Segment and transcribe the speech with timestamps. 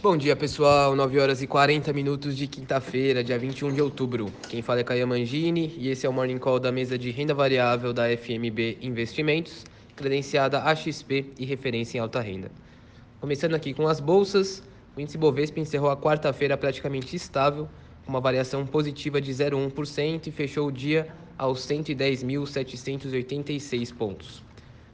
[0.00, 0.94] Bom dia, pessoal.
[0.94, 4.32] 9 horas e 40 minutos de quinta-feira, dia 21 de outubro.
[4.48, 7.34] Quem fala é Caia Mangini e esse é o Morning Call da mesa de renda
[7.34, 9.66] variável da FMB Investimentos,
[9.96, 12.48] credenciada AXP e referência em alta renda.
[13.20, 14.62] Começando aqui com as bolsas,
[14.96, 17.68] o índice Bovespa encerrou a quarta-feira praticamente estável,
[18.04, 24.44] com uma variação positiva de 0,1% e fechou o dia aos 110.786 pontos.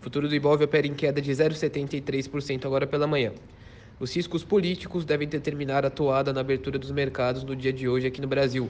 [0.00, 3.32] O futuro do Ibov opera em queda de 0,73% agora pela manhã.
[4.02, 8.04] Os riscos políticos devem determinar a toada na abertura dos mercados no dia de hoje
[8.04, 8.68] aqui no Brasil.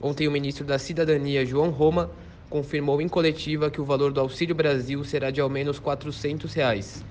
[0.00, 2.12] Ontem, o ministro da Cidadania, João Roma,
[2.48, 7.04] confirmou em coletiva que o valor do Auxílio Brasil será de ao menos 400 reais.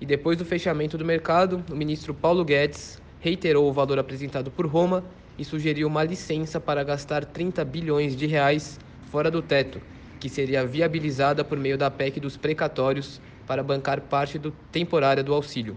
[0.00, 4.66] E depois do fechamento do mercado, o ministro Paulo Guedes reiterou o valor apresentado por
[4.66, 5.04] Roma
[5.38, 8.80] e sugeriu uma licença para gastar 30 bilhões de reais
[9.12, 9.80] fora do teto,
[10.18, 15.32] que seria viabilizada por meio da PEC dos precatórios para bancar parte do temporária do
[15.32, 15.76] auxílio.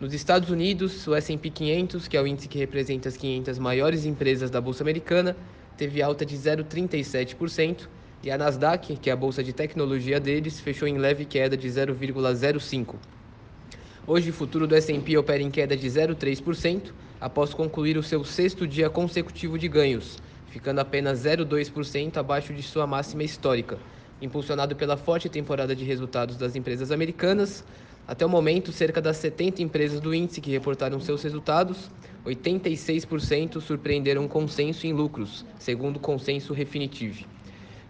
[0.00, 4.06] Nos Estados Unidos, o S&P 500, que é o índice que representa as 500 maiores
[4.06, 5.36] empresas da bolsa americana,
[5.76, 7.86] teve alta de 0,37%,
[8.22, 11.68] e a Nasdaq, que é a bolsa de tecnologia deles, fechou em leve queda de
[11.68, 12.94] 0,05%.
[14.06, 18.66] Hoje, o futuro do S&P opera em queda de 0,3%, após concluir o seu sexto
[18.66, 20.16] dia consecutivo de ganhos,
[20.48, 23.76] ficando apenas 0,2% abaixo de sua máxima histórica,
[24.22, 27.62] impulsionado pela forte temporada de resultados das empresas americanas,
[28.10, 31.88] até o momento, cerca das 70 empresas do índice que reportaram seus resultados,
[32.26, 37.24] 86% surpreenderam consenso em lucros, segundo o consenso Refinitiv.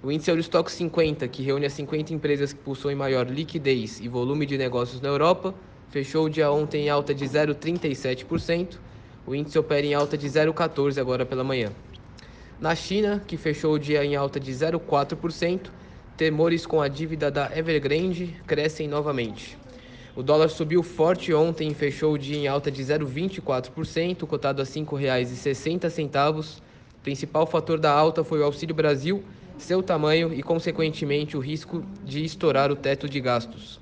[0.02, 4.44] O índice Eurostock 50, que reúne as 50 empresas que possuem maior liquidez e volume
[4.44, 5.54] de negócios na Europa,
[5.88, 8.76] fechou o dia ontem em alta de 0,37%.
[9.26, 11.72] O índice opera em alta de 0,14% agora pela manhã.
[12.60, 15.70] Na China, que fechou o dia em alta de 0,4%,
[16.14, 19.58] temores com a dívida da Evergrande crescem novamente.
[20.16, 24.64] O dólar subiu forte ontem e fechou o dia em alta de 0,24%, cotado a
[24.64, 26.58] R$ 5,60.
[26.58, 29.22] O principal fator da alta foi o Auxílio Brasil,
[29.56, 33.78] seu tamanho e, consequentemente, o risco de estourar o teto de gastos.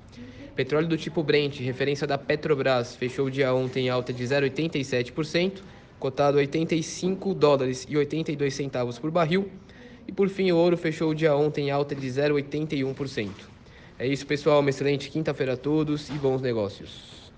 [0.55, 5.61] Petróleo do tipo Brent, referência da Petrobras, fechou o dia ontem em alta de 0,87%,
[5.99, 9.49] cotado a 85 dólares e 82 centavos por barril.
[10.07, 13.58] E por fim, o ouro fechou o dia ontem em alta de 0,81%.
[13.99, 14.61] É isso, pessoal.
[14.61, 17.28] Uma excelente quinta-feira a todos e bons negócios.